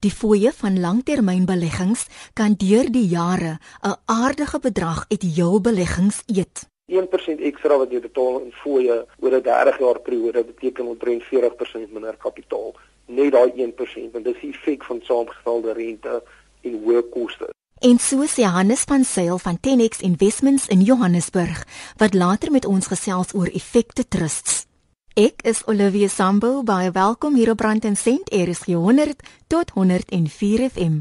[0.00, 6.68] Die fooie van langtermynbeleggings kan deur die jare 'n aardige bedrag uit jou beleggings eet.
[6.88, 11.92] 1% ekstra wat jy betaal in fooie oor 'n 30 jaar periode beteken omtrent 40%
[11.92, 12.74] minder kapitaal.
[13.06, 16.22] Net daai 1% want dis die effek van saamgestelde rente
[16.62, 17.48] en hoë koste.
[17.80, 22.86] En so sê Hannes van Sail van 10X Investments in Johannesburg wat later met ons
[22.86, 24.69] gesels oor effekte trusts.
[25.18, 30.68] Ek is Olivia Sambo, baie welkom hier op Brand en Sent RSG 100 tot 104
[30.70, 31.00] FM.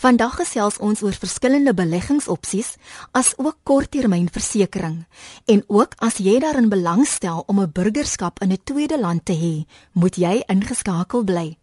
[0.00, 2.78] Vandag gesels ons oor verskillende beleggingsopsies
[3.12, 5.02] as ook korttermynversekering.
[5.44, 9.68] En ook as jy daarin belangstel om 'n burgerskap in 'n tweede land te hê,
[9.92, 11.61] moet jy ingeskakel bly.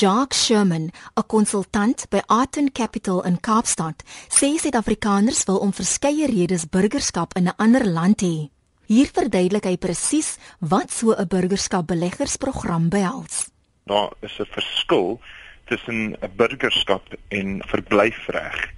[0.00, 6.64] Jacques Sherman, 'n konsultant by Arton Capital in Kaapstad, sê Suid-Afrikaners wil om verskeie redes
[6.66, 8.50] burgerskap in 'n ander land hê.
[8.86, 13.50] Hier verduidelik hy presies wat so 'n burgerskap beleggersprogram behels.
[13.86, 15.20] Daar is 'n verskil
[15.66, 18.72] tussen 'n burgerskap en verblyfreg.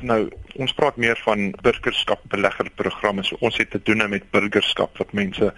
[0.00, 3.22] Nou, ons praat meer van burgerskap beleggerprogramme.
[3.22, 5.54] So ons het te doen met burgerskap wat mense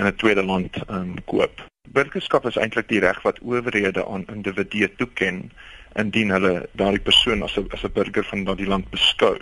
[0.00, 1.68] in 'n tweede land um, koop.
[1.88, 5.50] Burgerskap is eintlik die reg wat owerhede aan individue toeken
[6.02, 9.36] indien hulle daardie persoon as 'n as 'n burger van daardie land beskou.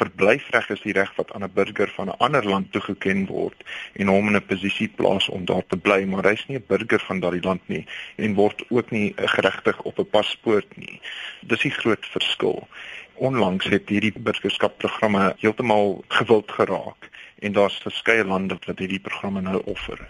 [0.00, 4.06] Verblyfreg is die reg wat aan 'n burger van 'n ander land toegeken word en
[4.06, 7.20] hom in 'n posisie plaas om daar te bly, maar hy's nie 'n burger van
[7.20, 11.00] daardie land nie en word ook nie geregtig op 'n paspoort nie.
[11.40, 12.68] Dis die groot verskil.
[13.14, 17.12] Onlangs het hierdie burgerskapprogramme heeltemal gewild geraak
[17.44, 20.00] en daar's verskeie lande wat hierdie programme nou offer.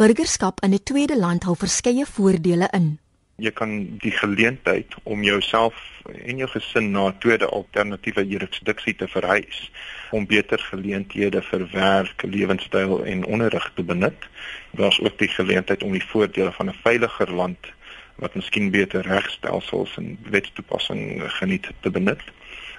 [0.00, 2.98] Burgerskap in 'n tweede land hou verskeie voordele in.
[3.36, 5.74] Jy kan die geleentheid om jouself
[6.24, 9.70] en jou gesin na 'n tweede alternatiewe jurisdiksie te verhuis
[10.10, 14.28] om beter geleenthede vir werk, lewenstyl en onderrig te benut.
[14.70, 17.58] Daar's ook die geleentheid om die voordele van 'n veiliger land
[18.16, 22.22] wat miskien beter regstelsels en wetstoepassing geniet te benut.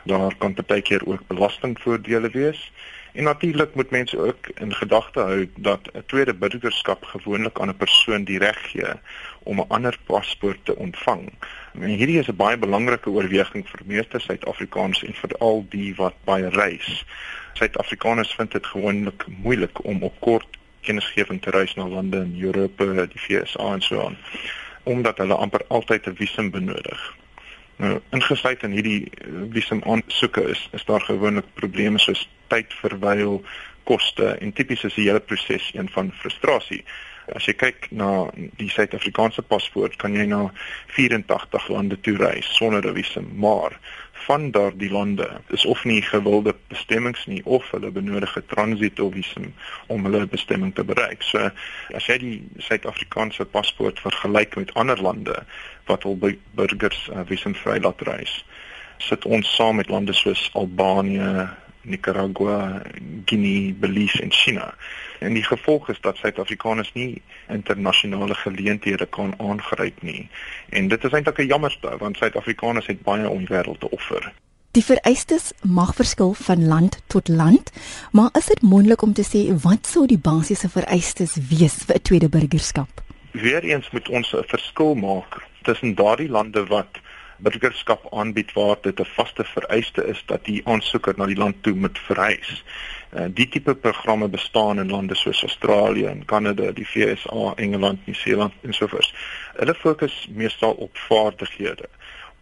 [0.03, 2.71] Daar kan partykeer ook belastingvoordele wees
[3.13, 7.77] En natuurlik moet mense ook in gedagte hou dat 'n tweede burgerskap gewoonlik aan 'n
[7.77, 8.93] persoon die reg gee
[9.43, 11.33] om 'n ander paspoort te ontvang.
[11.73, 16.49] En hierdie is 'n baie belangrike oorweging vir meeste Suid-Afrikaners en veral die wat baie
[16.49, 17.05] reis.
[17.53, 23.05] Suid-Afrikaners vind dit gewoonlik moeilik om op kort kennisgewing te reis na lande in Europa,
[23.05, 24.17] die VSA en so aan,
[24.83, 27.15] omdat hulle amper altyd 'n visum benodig.
[27.81, 28.99] Nou, ingesluit in hierdie
[29.55, 33.39] visum aansoeke is is daar gewoonlik probleme soos tyd verwyl,
[33.89, 36.83] koste en tipies is die hele proses een van frustrasie.
[37.33, 38.09] As jy kyk na
[38.59, 40.43] die Suid-Afrikaanse paspoort, kan jy na
[40.93, 43.79] 84 lande toe reis sonder 'n visum, maar
[44.25, 49.13] van daardie lande is of nie gewilde bestemmings nie of hulle benodig 'n transit of
[49.13, 49.53] visum
[49.87, 51.21] om hulle bestemming te bereik.
[51.21, 51.49] So
[51.93, 55.43] as jy die Suid-Afrikaanse paspoort vergelyk met ander lande
[55.85, 56.17] wat al
[56.55, 58.45] burgers uh, visumvry laat reis,
[58.97, 61.49] sit ons saam met lande soos Albanië,
[61.81, 62.81] Nicaragua,
[63.25, 64.73] Guinea, Belize en China.
[65.19, 70.29] En die gevolg is dat Suid-Afrikaners nie internasionale geleenthede kan aangryp nie.
[70.69, 74.33] En dit is eintlik 'n jammerste want Suid-Afrikaners het baie om die wêreld te offer.
[74.71, 77.71] Die vereistes mag verskil van land tot land,
[78.11, 82.01] maar is dit moontlik om te sê wat sou die basiese vereistes wees vir 'n
[82.01, 82.89] tweede burgerskap?
[83.31, 86.99] Weereens moet ons 'n verskil maak tussen daardie lande wat
[87.41, 91.73] burgerskap aanbied waar dit 'n vaste vereiste is dat die aansoeker na die land toe
[91.73, 92.63] moet verhuis.
[93.13, 98.53] Uh, die tipe programme bestaan in lande soos Australië en Kanada, die VSA, Engeland, Nieu-Seeland
[98.61, 99.13] en so voort.
[99.55, 101.89] Hulle fokus meestal op vaardighede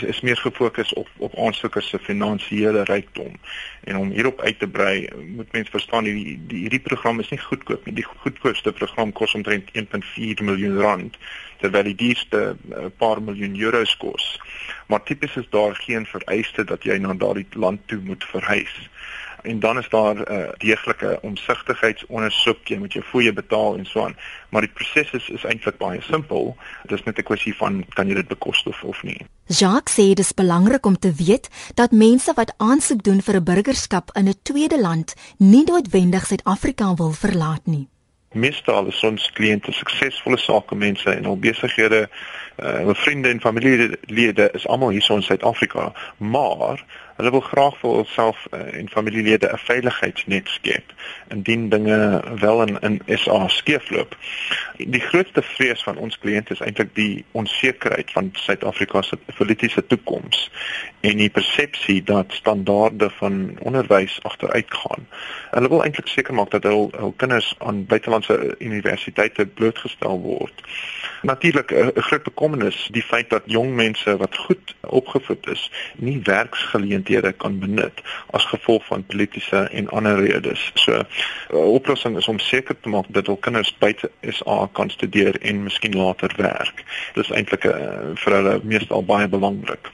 [0.03, 3.35] is meer gefokus op op aansoekers se finansiële rykdom.
[3.83, 7.39] En om hierop uit te brei moet mens verstaan die, die hierdie program is nie
[7.39, 7.95] goedkoop nie.
[7.95, 11.17] Die goedkoopste program kos omtrent 1.4 miljoen rand
[11.59, 14.39] terwyl die duurste 'n uh, paar miljoen euros kos.
[14.87, 18.89] Maar tipies is daar geen vereiste dat jy na daardie land toe moet verhuis
[19.41, 22.67] en dan is daar 'n uh, deeglike omsigtigheidsondersoek.
[22.67, 24.15] Jy moet jou fooie betaal en so aan.
[24.49, 26.57] Maar die proses is, is eintlik baie simpel.
[26.83, 29.25] Dit is net 'n kwessie van kan jy dit bekostig of nie.
[29.45, 33.43] Jacques sê dit is belangrik om te weet dat mense wat aansoek doen vir 'n
[33.43, 37.87] burgerskap in 'n tweede land nie noodwendig Suid-Afrika wil verlaat nie.
[38.29, 42.09] Meestal is ons kliënte suksesvolle sakemense en al besighede
[42.63, 46.85] uh, vriende en familielede is almal hier so in Suid-Afrika, maar
[47.19, 50.93] hulle wil graag vir hulself uh, en familielede 'n veiligheidsnet skep
[51.27, 54.17] indien dinge wel in in SA skeefloop.
[54.77, 60.51] Die grootste vrees van ons kliënte is eintlik die onsekerheid van Suid-Afrika se politieke toekoms
[60.99, 65.07] en die persepsie dat standaarde van onderwys agteruit gaan.
[65.51, 70.63] Hulle wil eintlik seker maak dat hul hul kinders aan buitelandse universiteite blootgestel word.
[71.21, 72.48] Natuurlik 'n groot bekommernis
[72.91, 78.01] die feit dat jong mense wat goed opgevoed is, nie werksgeleenthede kan benut
[78.31, 80.71] as gevolg van politieke en ander redes.
[80.73, 81.03] So
[81.49, 85.63] 'n oplossing is om seker te maak dat hul kinders buite SA kan studeer en
[85.63, 86.83] miskien later werk.
[87.13, 87.73] Dit is eintlik uh,
[88.15, 89.91] vir hulle meestal baie belangrik.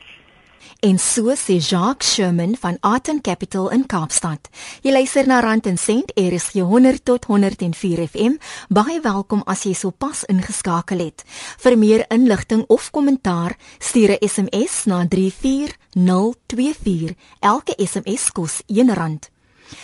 [0.80, 4.50] En so sê Jacques Sherman van Aten Capital in Kaapstad.
[4.82, 8.32] Jy luister na Rand en Sent RSG 100 tot 104 FM.
[8.70, 11.24] Baie welkom as jy sopas ingeskakel het.
[11.58, 17.14] Vir meer inligting of kommentaar, stuur 'n SMS na 34024.
[17.40, 19.20] Elke SMS kos R1.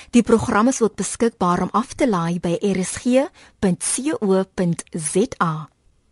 [0.10, 3.30] Die program is ook beskikbaar om af te laai by rsg.co.za.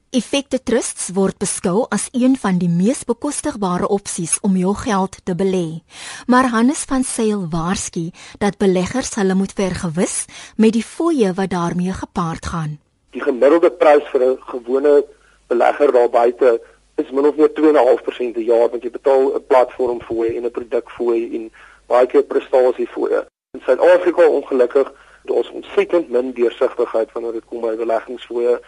[0.10, 5.36] Effekte trusts word beskou as een van die mees bekostigbare opsies om jou geld te
[5.38, 5.84] belê.
[6.26, 8.08] Maar Hannes van Sail waarsku
[8.42, 10.26] dat beleggers hulle moet vergewis
[10.58, 12.74] met die fooie wat daarmee gepaard gaan.
[13.14, 15.06] Die gemiddelde prys vir 'n gewone
[15.48, 16.62] belegger daar buite
[16.98, 20.52] is min of meer 2.5% per jaar wat jy betaal 'n platform fooi en 'n
[20.52, 21.52] produk fooi en
[21.86, 23.26] baie keer prestasie fooie.
[23.54, 24.92] In Suid-Afrika ongelukkig
[25.24, 28.60] daar's ontsettend min deursigtigheid wanneer dit kom by beleggingsfooie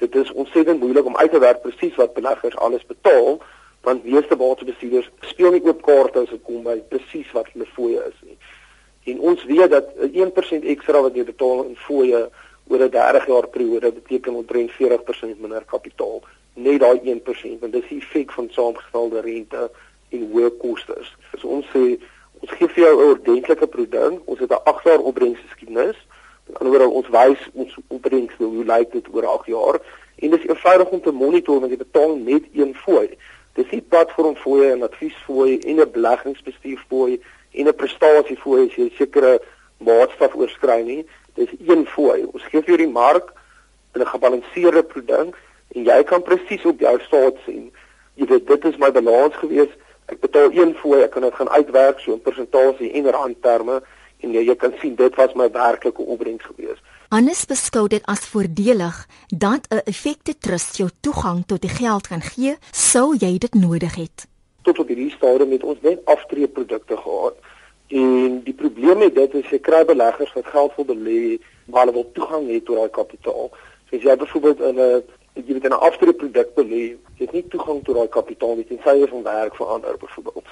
[0.00, 3.40] dit is ontsettend moeilik om uit te werk presies wat beleggers alles betaal
[3.86, 8.02] want meeste batebestuurders speel nie oop kaarte as dit kom by presies wat hulle fooie
[8.04, 8.36] is nie.
[9.12, 12.26] En ons weet dat 1% ekstra wat jy betaal in fooie
[12.68, 16.22] oor 'n 30 jaar periode beteken omtrent 40% minder kapitaal.
[16.54, 19.70] Net daai 1% want dis die effek van saamgestelde rente
[20.10, 21.16] en hoë kostes.
[21.38, 21.98] So ons sê
[22.40, 24.20] ons gee vir jou 'n ordentlike produk.
[24.24, 25.96] Ons het 'n 8 jaar opbrengsgeskiedenis
[26.58, 29.80] anderswoorde ons wys ons opbrengs hoe lyk dit oor 8 jaar
[30.20, 33.08] en dit is eenvoudig om te monitor want jy betaal net een fooi.
[33.58, 37.20] Dis nie platform fooi en advies fooi en 'n beleggingsbestuur fooi
[37.52, 39.40] en 'n prestasie fooi as jy sekere
[39.78, 41.06] maatstaf oorskry nie.
[41.34, 42.24] Dis een fooi.
[42.32, 43.32] Ons gee vir die mark
[43.94, 45.36] 'n gebalanseerde produk
[45.74, 47.72] en jy kan presies op jou staat sien.
[48.14, 49.68] Jy weet dit is my balans gewees.
[50.06, 53.82] Ek betaal een fooi, ek kan dit gaan uitwerk so in persentasie en randterme
[54.20, 56.78] en jy, jy kan sien dit was my werklike opbrengs gewees.
[57.10, 62.22] Hannes beskou dit as voordelig dat 'n effekte trust jou toegang tot die geld kan
[62.22, 64.26] gee sou jy dit nodig het.
[64.62, 67.34] Tot op hierdie stadium het ons net aftreeprodukte gehad
[67.88, 71.92] en die probleem met dit is jy kry beleggers wat geld wil belê maar hulle
[71.92, 73.50] wil toegang hê tot daai kapitaal.
[73.88, 75.02] So as jy byvoorbeeld in 'n
[75.34, 79.08] jy het 'n aftreeproduk belê, jy het nie toegang tot daai kapitaal nie tensy jy
[79.08, 80.44] van werk verander byvoorbeeld.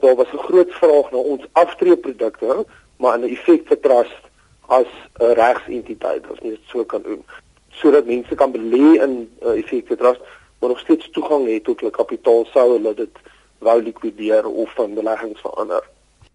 [0.00, 4.22] Daar was 'n groot vraag na ons aftreeprodukte maar 'n effekte trust
[4.66, 7.24] as 'n regsentiteit as mens dit so kan noem
[7.70, 10.20] sodat mense kan belê in 'n uh, effekte trust
[10.58, 13.16] maar nog steeds toegang het tot hulle kapitaal sou hulle dit
[13.58, 15.82] wou likwideer of van beleggings verander.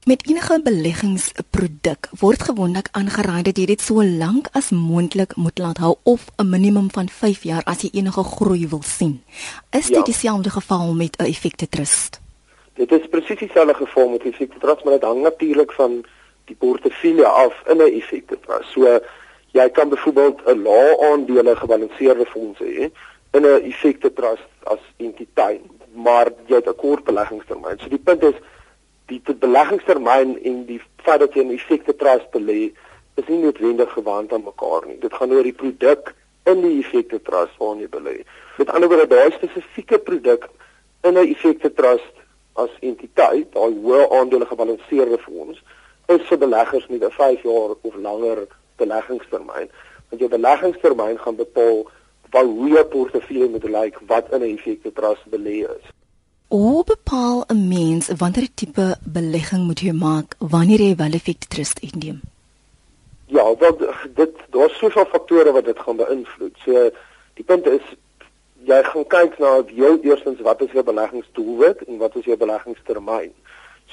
[0.04, 5.82] Met enige beleggingsproduk word gewoonlik aangeraai dat jy dit so lank as moontlik moet laat
[5.84, 9.22] hou of 'n minimum van 5 jaar as jy enige groei wil sien.
[9.72, 10.04] Is dit ja.
[10.04, 12.22] dieselfde geval met 'n effekte trust?
[12.74, 16.06] Dit is presies dieselfde geval met 'n effekte trust, maar dit hang natuurlik van
[16.50, 18.72] die portefeulje af in 'n effekte trust.
[18.74, 19.00] So
[19.52, 22.92] jy kan byvoorbeeld 'n lae aandele gebalanseerde fonds hê
[23.32, 25.62] in 'n effekte trust as entiteit,
[25.94, 27.80] maar jy het 'n kort beleggingstermyn.
[27.80, 28.38] So die punt is
[29.06, 32.72] die beleggingstermyn en die feit dat jy 'n effekte trust belê
[33.16, 35.00] is nie noodwendig gewant aan mekaar nie.
[35.00, 38.24] Dit gaan oor die produk in die effekte trust waarin jy belê.
[38.58, 40.50] Met ander woorde, daai spesifieke produk
[41.04, 42.16] in 'n effekte trust
[42.54, 45.64] as entiteit, daai hoë aandele gebalanseerde fonds
[46.16, 49.70] is vir beleggers met 'n 5 jaar of langer beleggingstermyn.
[50.10, 51.88] Want jou beleggingstermyn gaan bepaal
[52.30, 55.86] wat hoe jou portefeulje moet lyk wat in 'n effekte trust belê is.
[56.48, 61.80] Hoe bepaal 'n mens watter tipe belegging moet jy maak wanneer jy wel effekte trust
[61.80, 62.22] inneem?
[63.26, 63.80] Ja, want
[64.16, 66.56] dit daar's soveel faktore wat dit gaan beïnvloed.
[66.66, 66.90] So
[67.34, 67.82] die punt is
[68.64, 73.34] jy gaan kyk na jou eerstens wat is jou beleggingsdoelwit en wat is jou beleggingstermyn.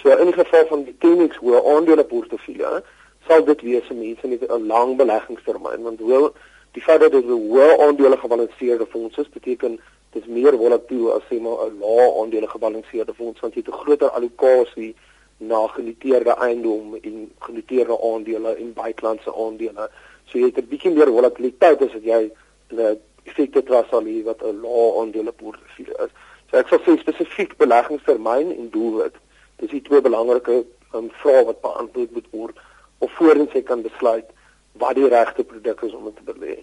[0.03, 2.83] So in geval van die Tenix hoë aandele portefeulje,
[3.27, 6.35] sal dit wees vir mense met 'n lang beleggingstermyn want hoewel
[6.73, 9.81] die feit dat dit 'n hoë aandele gebalanseerde fonds is, beteken
[10.13, 13.75] dit is meer volatiel as sê maar 'n lae aandele gebalanseerde fonds want jy het
[13.75, 14.95] 'n groter allocasie
[15.37, 19.91] na genoteerde eiendom en genoteerde aandele en buitelandse aandele.
[20.25, 22.31] So jy het 'n bietjie meer volatiliteit as wat jy
[22.71, 26.13] 'n effekte trust sal hê wat 'n lae aandele portefeulje is.
[26.51, 29.15] So ek sal sê spesifiek beleggingstermyn en doelwit.
[29.57, 32.57] Dis die twee belangrike um, vrae wat beantwoord moet word
[32.99, 34.27] of voordat jy kan besluit
[34.81, 36.57] wat die regte produk is om te belê.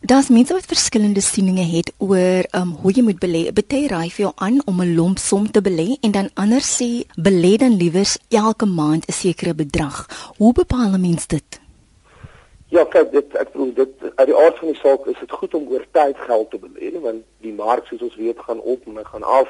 [0.00, 3.42] Das mense wat verskillende sieninge het oor um, hoe jy moet belê.
[3.52, 7.04] Party raai vir jou aan om 'n lomp som te belê en dan ander sê
[7.20, 10.08] belê dan liewers elke maand 'n sekere bedrag.
[10.38, 11.60] Hoe bepaal 'n mens dit?
[12.68, 15.54] Ja, kyk, dit ek bedoel dit uit die aard van die saak is dit goed
[15.54, 19.06] om oor tyd geld te belê want die mark soos ons weet gaan op en
[19.06, 19.48] gaan af.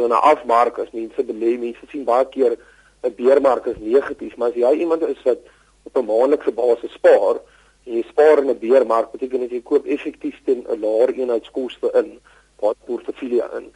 [0.00, 2.56] So in 'n afmark as mense belê, mense sien baie keer
[3.04, 5.40] 'n beermark is negatief, maar as jy iemand is wat
[5.84, 7.36] op 'n maandelikse basis spaar,
[7.84, 11.90] en jy spaar in 'n beermark, beteken dit jy koop effektief teen 'n laer eenheidskoste
[12.00, 12.18] in
[12.60, 13.66] wat portefeulje in.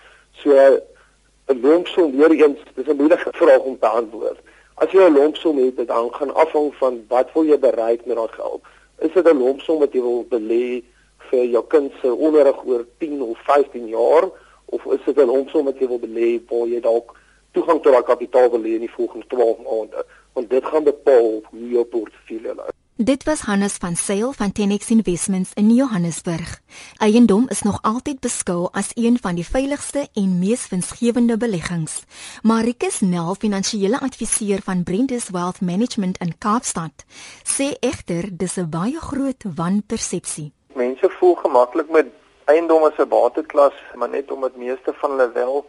[0.40, 4.38] So 'n lompsom weer eens, dis 'n moeilike vraag om te antwoord.
[4.74, 8.32] As jy 'n lompsom het, dan gaan afhang van wat wil jy bereik met daai
[8.32, 8.62] geld.
[8.98, 10.82] Is dit 'n lompsom wat jy wil belê
[11.28, 14.30] vir jou kind se onderrig oor 10 of 15 jaar
[14.74, 17.16] of is dit 'n lompsom wat jy wil belê waar jy dalk
[17.54, 20.06] toegang tot daai kapitaal wil hê in die volgende 12 maande?
[20.32, 22.74] Want dit gaan bepaal hoe jou portefeulje lyk.
[22.96, 26.60] Dit was Hannes van Sail van Tenex Investments in Johannesburg.
[26.98, 32.04] Eiendom is nog altyd beskou as een van die veiligste en mees winsgewende beleggings.
[32.42, 37.04] Maricus Nel, finansiële adviseur van Brentus Wealth Management in Kaapstad,
[37.42, 40.52] sê egter dis 'n baie groot wanpersepsie.
[40.74, 42.06] Mense voel gemaklik met
[42.44, 45.64] eiendom as 'n bateklas, maar net omdat meeste van hulle wel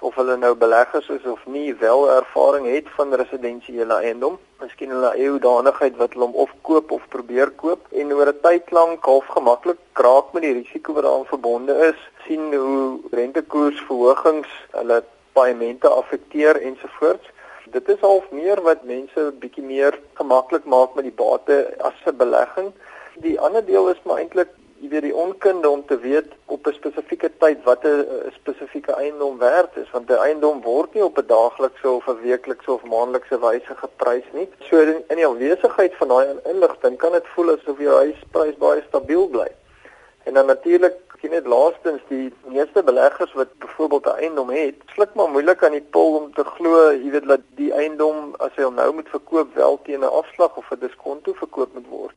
[0.00, 4.38] of hulle nou beleggers is of nie wel ervaring het van residensiële eiendom.
[4.60, 8.40] Miskien hulle eie hoedanigheid wat hulle hom of koop of probeer koop en oor 'n
[8.42, 14.48] tyd lank half gemaklik kraak met die risiko wat daaraan verbonde is, sien hoe rentekoersverhogings
[14.70, 17.28] hulle paemente affekteer ensovoorts.
[17.70, 22.16] Dit is half meer wat mense bietjie meer gemaklik maak met die bate as 'n
[22.16, 22.72] belegging.
[23.14, 24.48] Die ander deel is maar eintlik
[24.80, 29.38] jy weet die onkunde om te weet op 'n spesifieke tyd wat 'n spesifieke eiendom
[29.38, 33.38] werd is want 'n eiendom word nie op 'n daaglikse of 'n weeklikse of maandelikse
[33.40, 34.48] wyse geprys nie.
[34.58, 38.82] So in, in die aanwesigheid van daai inligting kan dit voel asof jou huisprys baie
[38.88, 39.48] stabiel bly.
[40.24, 45.14] En dan natuurlik sien net laastens die meeste beleggers wat byvoorbeeld 'n eiendom het, sluk
[45.14, 48.62] maar moeilik aan die pil om te glo, jy weet dat die eiendom as hy
[48.62, 52.14] hom nou moet verkoop wel teen 'n afslag of 'n diskonto verkoop moet word.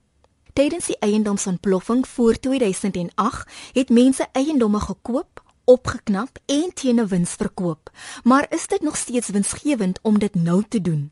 [0.53, 7.89] Tydens die eiendomsontploffing voor 2008 het mense eiendomme gekoop, opgeknap en teen 'n wins verkoop.
[8.23, 11.11] Maar is dit nog steeds winsgewend om dit nou te doen?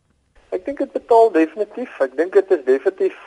[0.49, 1.99] Ek dink dit betaal definitief.
[1.99, 3.17] Ek dink dit is definitief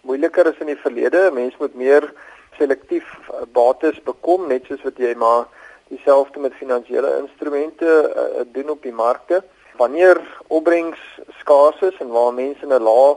[0.00, 1.30] moeiliker as in die verlede.
[1.32, 2.12] Mense moet meer
[2.58, 5.48] selektief eh, bates bekom net soos wat jy maar
[5.88, 9.44] dieselfde met finansiële instrumente uh, doen op die markte.
[9.76, 11.00] Wanneer opbrengs
[11.38, 13.16] skaars is en waar mense in 'n lae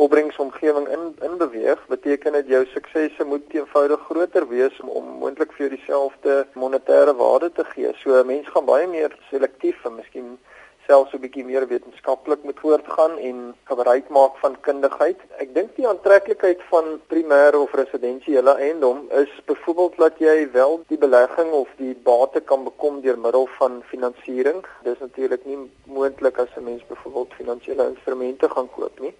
[0.00, 5.52] opbrengsomgewing in in beweeg, beteken dit jou suksese moet eenvoudig groter wees om, om moontlik
[5.58, 7.90] vir dieselfde monetêre waarde te gee.
[8.02, 10.38] So 'n mens gaan baie meer selektief en miskien
[10.86, 15.20] selfs 'n bietjie meer wetenskaplik moet voortgaan en gebruik maak van kundigheid.
[15.44, 20.98] Ek dink die aantreklikheid van primêre of residensiële eiendom is byvoorbeeld dat jy wel die
[20.98, 24.64] belegging of die bate kan bekom deur middel van finansiering.
[24.82, 29.14] Dis natuurlik nie moontlik as 'n mens byvoorbeeld finansiële instrumente gaan koop nie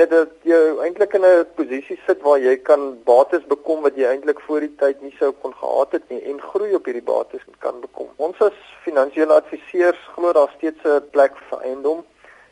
[0.00, 4.06] net dat jy eintlik in 'n posisie sit waar jy kan bates bekom wat jy
[4.08, 7.42] eintlik voor die tyd nie sou kon gehad het nie en groei op hierdie bates
[7.58, 8.08] kan bekom.
[8.16, 12.04] Ons as finansiële adviseurs glo daar steeds 'n plek vir eiendom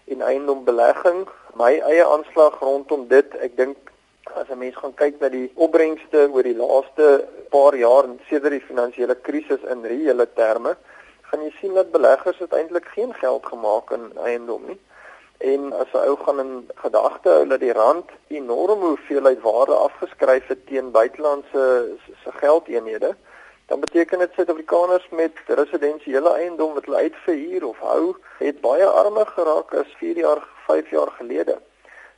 [0.05, 1.29] en eiendombelegging.
[1.55, 3.77] My eie aanslag rondom dit, ek dink
[4.35, 8.53] as 'n mens gaan kyk na die opbrengste oor die laaste paar jaar en sedert
[8.53, 10.77] die finansiële krisis in reële terme,
[11.23, 14.81] gaan jy sien dat beleggers eintlik geen geld gemaak in eiendom nie
[15.41, 20.47] en as 'n ou gaan in gedagte hou dat die rand enorm hoeveelheid waarde afgeskryf
[20.47, 21.65] het teen buitelandse
[22.23, 23.17] se geldeenhede
[23.71, 29.27] dan beteken dit Suid-Afrikaners met residensiële eiendom wat hulle uitverhuur of hou het baie armer
[29.27, 31.59] geraak as 4 jaar 5 jaar gelede.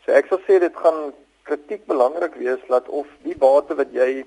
[0.05, 1.13] So ek sal sê dit gaan
[1.43, 4.25] kritiek belangrik wees dat of die bate wat jy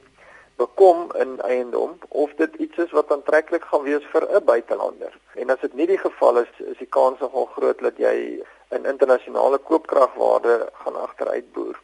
[0.61, 5.17] bekom in eiendom of dit iets is wat aantreklik gaan wees vir 'n buitelander.
[5.33, 8.85] En as dit nie die geval is, is die kans nogal groot dat jy in
[8.85, 11.79] internasionale koopkragwaarde gaan agteruit boer.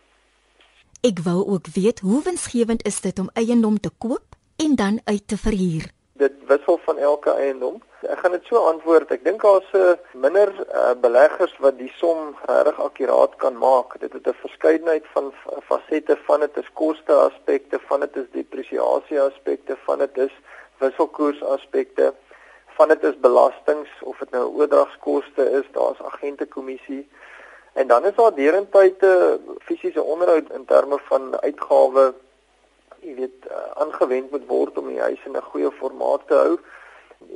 [1.02, 5.28] Ek wou ook weet hoe winsgewend is dit om eiendom te koop en dan uit
[5.28, 5.90] te verhuur?
[6.14, 7.82] Dit wissel van elke eiendom.
[8.02, 9.10] Ek gaan dit so antwoord.
[9.12, 14.00] Ek dink daar's 'n uh, minder uh, beleggers wat die som reg akkuraat kan maak.
[14.00, 15.34] Dit het 'n verskeidenheid van
[15.70, 20.34] fasette van dit is koste aspekte, van dit is depresiasie aspekte, van dit is
[20.78, 22.14] wisselkoers aspekte
[22.82, 27.04] van dit is belastings of dit nou oordragskoste is, daar's agentekommissie.
[27.74, 32.14] En dan is daar derentyd 'n fisiese onderhoud in terme van uitgawe
[33.02, 36.58] jy weet uh, aangewend moet word om die huis in 'n goeie formaat te hou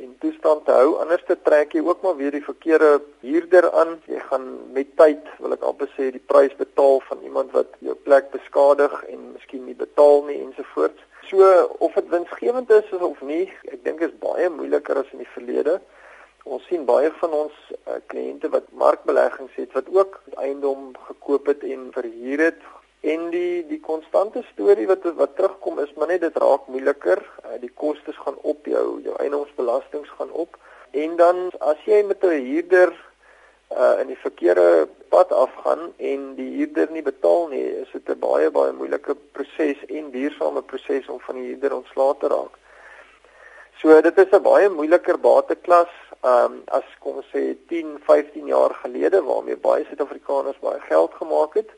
[0.02, 0.96] en toestand te hou.
[1.02, 4.02] Anders te trek jy ook maar weer die verkeerde huurder aan.
[4.06, 7.96] Jy gaan met tyd, wil ek amper sê, die prys betaal van iemand wat jou
[8.08, 11.02] plek beskadig en miskien nie betaal nie ensovoorts.
[11.30, 15.32] So of dit winsgewend is of nie, ek dink is baie moeiliker as in die
[15.34, 15.80] verlede.
[16.46, 21.66] Ons sien baie van ons uh, kliënte wat markbeleggings het wat ook eiendom gekoop het
[21.66, 22.68] en verhuur het
[23.02, 27.24] en die die konstante storie wat wat terugkom is maar net dit raak moeiliker.
[27.42, 30.60] Uh, die kostes gaan op jou jou eiendomsbelastings gaan op
[30.94, 32.94] en dan as jy met 'n huurder
[33.72, 38.20] uh in die verkeerde pad afgaan en die huurder nie betaal nie, is dit 'n
[38.20, 42.60] baie baie moeilike proses en duursame proses om van die huurder ontslae te raak.
[43.82, 45.94] So dit is 'n baie moeiliker bateklas
[46.24, 51.54] um as kom ons sê 10, 15 jaar gelede waarmee baie Suid-Afrikaners baie geld gemaak
[51.54, 51.70] het.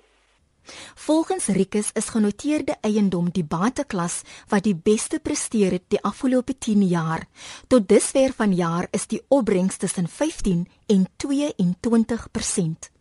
[0.95, 6.83] Volgens Rikus is genoteerde eiendom die bateklas wat die beste presteer het die afgelope 10
[6.87, 7.27] jaar.
[7.67, 12.91] Tot dusver van jaar is die opbrengs tussen 15 en 22%.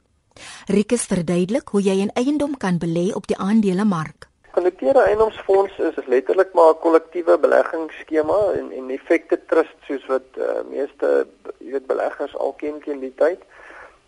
[0.66, 4.28] Rikus verduidelik hoe jy 'n eiendom kan belê op die aandelemark.
[4.50, 10.44] Genoteerde eiendomsfonds is letterlik maar 'n kollektiewe beleggingsskema en en effekte trust soos wat uh,
[10.70, 11.26] meeste
[11.58, 13.40] jy weet beleggers al ken teen die tyd.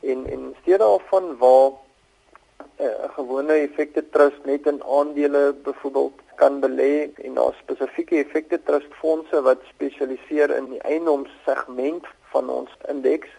[0.00, 1.70] En en steede daarvan waar
[2.58, 6.94] 'n uh, gewone effekte trust net in aandele byvoorbeeld kan belê
[7.26, 13.30] en daar spesifieke effekte trust fondse wat spesialiseer in die eiendomssegment van ons indeks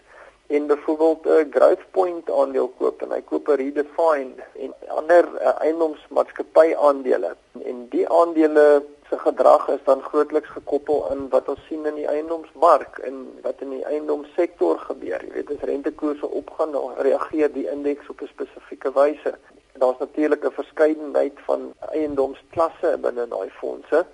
[0.56, 5.28] en byvoorbeeld 'n uh, Growth Point aandeel koop en hy koop 'n Redefine en ander
[5.34, 7.36] uh, eiendomsmaatskappy aandele.
[7.72, 8.66] En die aandele
[9.10, 13.62] se gedrag is dan grootliks gekoppel in wat ons sien in die eiendomsmark en wat
[13.64, 15.24] in die eiendomssektor gebeur.
[15.26, 19.34] Jy weet as rentekoerse opgaan, dan reageer die indeks op 'n spesifieke wyse.
[19.82, 24.06] Daar's natuurlik 'n verskeidenheid van eiendomsklasse binne daai fondse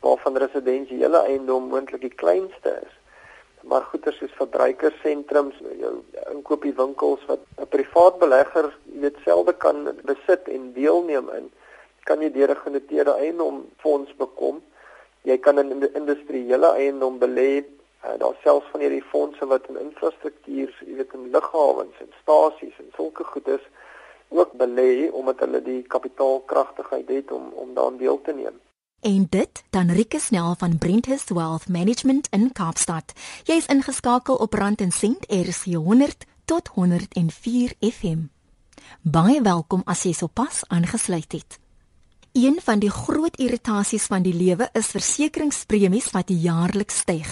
[0.00, 2.92] waarvan residensiële eiendom moontlik die kleinste is.
[3.62, 5.94] Maar goeder soos verbruikersentrums, jou
[6.32, 11.52] inkopieswinkels wat 'n privaat belegger, jy weet, selfe kan besit en deelneem in
[12.08, 14.62] kan jy deur 'n genoteerde eiendom fonds bekom.
[15.22, 17.64] Jy kan in industriële eiendom belê.
[18.04, 22.78] Uh, daar selfs van hierdie fondse wat in infrastruktuur, jy weet in lughawens en stasies
[22.78, 23.64] en sulke goed is
[24.28, 28.60] ook belê omdat hulle die kapitaalkragtigheid het om om daaraan deel te neem.
[29.00, 33.12] En dit dan Rieke Snell van Brenthurst Wealth Management in Kaapstad.
[33.44, 38.18] Jy is ingeskakel op Rand en Sent RC 100 tot 104 FM.
[39.02, 41.58] Baie welkom as jy sopas aangesluit het.
[42.32, 47.26] Een van die groot irritasies van die lewe is versekeringspremies wat jaarliks styg.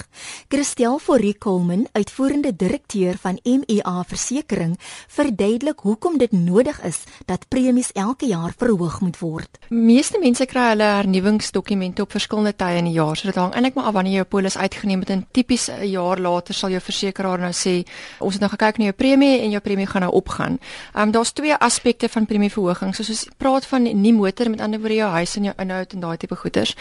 [0.53, 4.75] Christel Forrie Coleman, uitvoerende direkteur van MEA Versekering,
[5.09, 9.59] verduidelik hoekom dit nodig is dat premies elke jaar verhoog moet word.
[9.71, 13.81] Meeste mense kry hulle hernuwingsdokumente op verskillende tye in die jaar, so dit hang eintlik
[13.81, 17.41] maar af wanneer jou polis uitgeneem het en tipies 'n jaar later sal jou versekeraar
[17.41, 17.89] nou sê,
[18.21, 20.59] ons het nou gekyk na jou premie en jou premie gaan nou opgaan.
[20.93, 24.89] Ehm um, daar's twee aspekte van premieverhoging, soos ons praat van nie motor met ander
[24.91, 26.75] oor jou huis en jou inhoud en daai tipe goeders.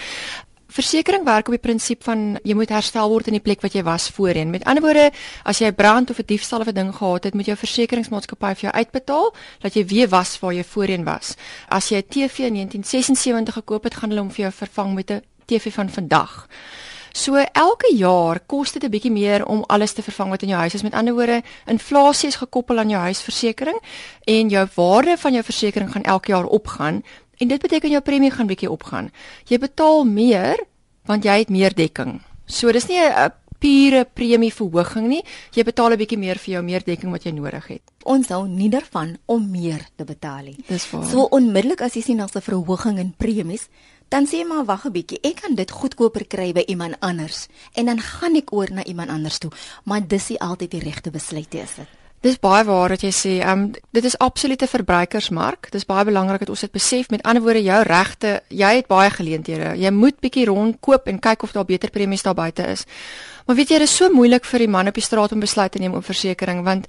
[0.69, 3.81] Versekering werk op die prinsip van jy moet herstel word in die plek wat jy
[3.87, 4.51] was voorheen.
[4.53, 5.07] Met ander woorde,
[5.43, 8.53] as jy 'n brand of 'n diefstal of 'n ding gehad het, moet jou versekeringsmaatskappy
[8.53, 11.35] vir jou uitbetaal dat jy weer was waar jy voorheen was.
[11.69, 15.11] As jy 'n TV in 1976 gekoop het, gaan hulle hom vir jou vervang met
[15.11, 16.47] 'n TV van vandag.
[17.11, 20.59] So elke jaar kos dit 'n bietjie meer om alles te vervang wat in jou
[20.59, 20.83] huis is.
[20.83, 23.79] Met ander woorde, inflasie is gekoppel aan jou huisversekering
[24.23, 27.03] en jou waarde van jou versekering gaan elke jaar opgaan
[27.39, 29.11] En dit beteken jou premie gaan bietjie opgaan.
[29.47, 30.59] Jy betaal meer
[31.07, 32.19] want jy het meer dekking.
[32.45, 35.23] So dis nie 'n pure premieverhoging nie.
[35.55, 37.81] Jy betaal 'n bietjie meer vir jou meer dekking wat jy nodig het.
[38.03, 40.57] Ons hou nie daarvan om meer te betaal nie.
[40.67, 41.05] Dis waar.
[41.05, 43.69] So onmiddellik as jy sien daar's 'n verhoging in premies,
[44.09, 45.19] dan sê maar wag 'n bietjie.
[45.21, 49.09] Ek kan dit goedkoper kry by iemand anders en dan gaan ek oor na iemand
[49.09, 49.51] anders toe.
[49.85, 51.98] Maar dis nie altyd die regte besluit nie, is dit?
[52.19, 53.33] Dis baie waar wat jy sê.
[53.39, 55.69] Ehm um, dit is absolute verbruikersmark.
[55.71, 57.09] Dis baie belangrik dat ons dit besef.
[57.09, 59.71] Met ander woorde, jou regte, jy het baie geleenthede.
[59.79, 62.83] Jy moet bietjie rond koop en kyk of daar beter premies daar buite is.
[63.47, 65.71] Maar weet jy, dit is so moeilik vir die man op die straat om besluit
[65.71, 66.85] te neem oor versekerings want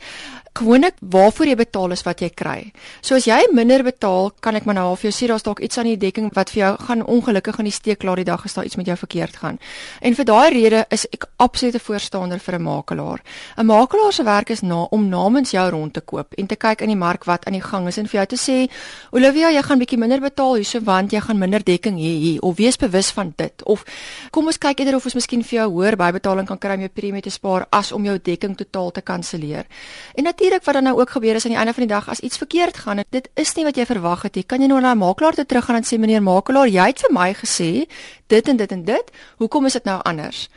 [0.54, 2.72] gewoonlik waarvoor jy betaal is wat jy kry.
[3.00, 5.78] So as jy minder betaal, kan ek maar nou half jou sê daar's dalk iets
[5.78, 8.54] aan die dekking wat vir jou gaan ongelukkig in die steek laat die dag as
[8.54, 9.58] daar iets met jou verkeerd gaan.
[10.00, 13.20] En vir daai rede is ek absolute voorstander vir 'n makelaar.
[13.56, 16.80] 'n Makelaar se werk is na om namens jou rond te koop en te kyk
[16.80, 18.70] in die mark wat aan die gang is en vir jou te sê,
[19.12, 22.56] Olivia, jy gaan bietjie minder betaal hierso want jy gaan minder dekking hê hier of
[22.56, 23.84] wees bewus van dit of
[24.30, 26.88] kom ons kyk eerder of ons miskien vir jou hoër bybetaling kan kry om jou
[26.88, 29.66] premie te spaar as om jou dekking totaal te kanselleer.
[30.14, 32.20] En natuurlik wat dan nou ook gebeur is aan die einde van die dag as
[32.20, 34.44] iets verkeerd gaan, dit is nie wat jy verwag het nie.
[34.44, 37.12] Kan jy nou na 'n makelaar toe teruggaan en sê meneer makelaar, jy het vir
[37.12, 37.86] my gesê
[38.26, 40.48] dit en dit en dit, hoekom is dit nou anders?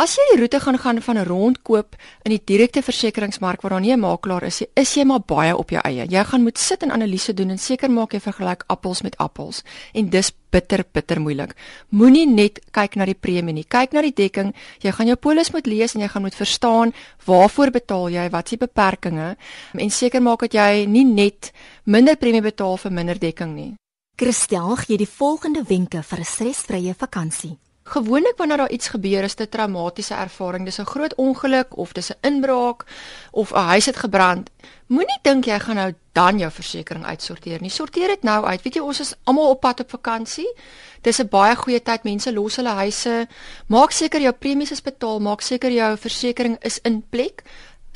[0.00, 3.80] As jy die roete gaan gaan van 'n rondkoop in die direkte versekeringsmark waar daar
[3.80, 6.06] nie 'n makelaar is nie, is jy maar baie op jou eie.
[6.08, 9.62] Jy gaan moet sit en analise doen en seker maak jy vergelyk appels met appels
[9.92, 11.54] en dis bitter bitter moeilik.
[11.90, 13.64] Moenie net kyk na die premie nie.
[13.64, 14.54] Kyk na die dekking.
[14.80, 16.92] Jy gaan jou polis moet lees en jy gaan moet verstaan
[17.26, 19.36] waarvoor betaal jy, wat is die beperkings
[19.72, 21.52] en seker maak dat jy nie net
[21.84, 23.74] minder premie betaal vir minder dekking nie.
[24.16, 27.58] Christel gee die volgende wenke vir 'n stresvrye vakansie.
[27.90, 30.64] Gewoonlik wanneer daar iets gebeur is dit 'n traumatiese ervaring.
[30.64, 32.84] Dis 'n groot ongeluk of dis 'n inbraak
[33.30, 34.50] of 'n huis het gebrand.
[34.86, 37.70] Moenie dink jy gaan nou dan jou versekerings uitsorteer nie.
[37.70, 38.62] Sorteer dit nou uit.
[38.62, 40.54] Weet jy ons is almal op pad op vakansie.
[41.00, 42.02] Dis 'n baie goeie tyd.
[42.02, 43.28] Mense los hulle huise.
[43.66, 45.20] Maak seker jou premies is betaal.
[45.20, 47.42] Maak seker jou versekerings is in plek.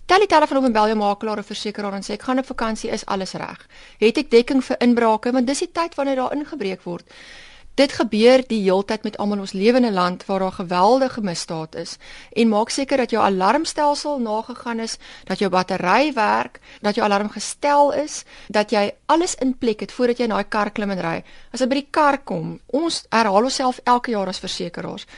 [0.06, 2.46] Tel die telefoon op en bel jou makelaar of versekeraar en sê ek gaan op
[2.46, 3.66] vakansie, is alles reg?
[3.98, 5.32] Het ek dekking vir inbrake?
[5.32, 7.04] Want dis die tyd wanneer daar ingebreek word.
[7.74, 11.96] Dit gebeur die heeltyd met almal in ons lewende land waar daar geweldige misdaad is
[12.30, 14.94] en maak seker dat jou alarmstelsel nagegaan is,
[15.26, 19.92] dat jou battery werk, dat jou alarm gestel is, dat jy alles in plek het
[19.92, 21.16] voordat jy in daai kar klim en ry.
[21.50, 25.08] As jy by die kar kom, ons herhaal onsself elke jaar as versekerings.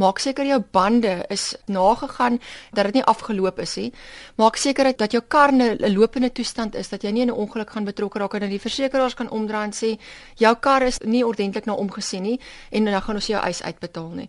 [0.00, 2.38] Maak seker jou bande is nagegaan
[2.72, 3.92] dat dit nie afgeloop is nie.
[4.36, 7.70] Maak seker dat jou kar 'n lopende toestand is dat jy nie in 'n ongeluk
[7.70, 9.98] gaan betrokke raak en dat die versekeraars kan omdraai en sê
[10.36, 14.10] jou kar is nie ordentlik na omgesien nie en dan gaan ons jou eis uitbetaal
[14.10, 14.28] nie.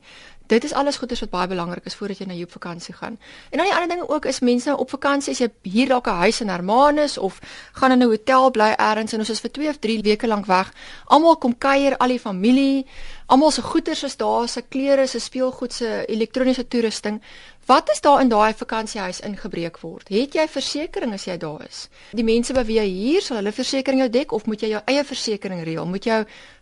[0.53, 3.15] Dit is alles goeders wat baie belangrik is voordat jy na jou vakansie gaan.
[3.49, 6.07] En dan die ander ding ook is mense nou op vakansie as jy hier dalk
[6.07, 7.39] 'n huis in Hermanus of
[7.73, 10.45] gaan in 'n hotel bly elders en ons is vir 2 of 3 weke lank
[10.45, 10.73] weg.
[11.05, 12.85] Almal kom kuier, al die familie,
[13.25, 17.21] almal se goeders is daar, se klere, se speelgoed, se elektroniese toerusting.
[17.65, 20.09] Wat is daar in daai vakansiehuis ingebreek word?
[20.11, 21.85] Het jy versekerings as jy daar is?
[22.11, 24.81] Die mense by wie jy hier sal hulle versekerings jou dek of moet jy jou
[24.91, 25.87] eie versekerings reël?
[25.87, 26.17] Moet jou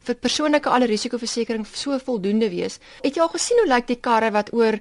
[0.10, 2.78] vir persoonlike alle risikoversekering so voldoende wees?
[3.02, 4.78] Het jy al gesien hoe lyk die karre wat oor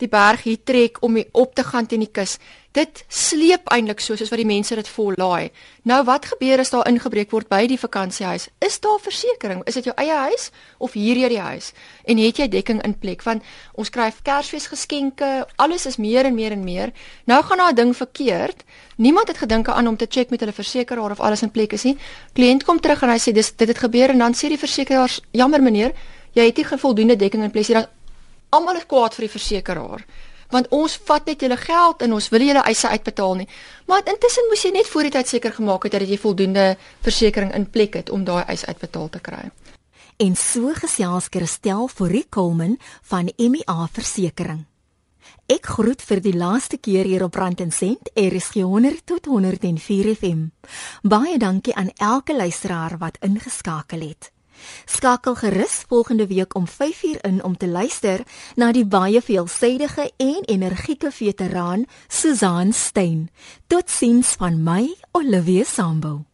[0.00, 2.38] die berg hier trek om op te gaan teen die kus.
[2.70, 5.50] Dit sleep eintlik so soos wat die mense dit vol laai.
[5.90, 8.44] Nou wat gebeur as daar ingebreek word by die vakansiehuis?
[8.62, 9.66] Is daar versekerings?
[9.66, 11.72] Is dit jou eie huis of hier hier die huis?
[12.06, 13.24] En het jy dekking in plek?
[13.26, 13.42] Want
[13.74, 16.94] ons skryf Kersfeesgeskenke, alles is meer en meer en meer.
[17.26, 18.62] Nou gaan daar 'n ding verkeerd.
[18.96, 21.82] Niemand het gedink aan om te check met hulle versekeraar of alles in plek is
[21.82, 21.98] nie.
[22.34, 25.18] Kliënt kom terug en hy sê dis dit het gebeur en dan sê die versekeraar,
[25.32, 25.92] "Jammer meneer,
[26.34, 27.86] jy het nie voldoende dekking in plek nie." Dan
[28.50, 30.04] almal is kwaad vir die versekeraar
[30.50, 33.48] want ons vat net julle geld en ons wil julle eise uitbetaal nie.
[33.86, 37.54] Maar intussen moes jy net voor die tyd seker gemaak het dat jy voldoende versekerings
[37.56, 39.44] in plek het om daai eis uitbetaal te kry.
[40.20, 44.66] En so gesels Christel Fourie Coleman van MEA Versekering.
[45.50, 50.12] Ek groet vir die laaste keer hier op Rand en Sent, RSG 100 tot 104
[50.14, 50.44] FM.
[51.02, 54.30] Baie dankie aan elke luisteraar wat ingeskakel het.
[54.84, 58.22] Skakel gerus volgende week om 5uur in om te luister
[58.56, 63.30] na die baie veelsidige en energieke veteraan Susan Stein.
[63.66, 66.29] Totsiens van my, Olivia Sambul.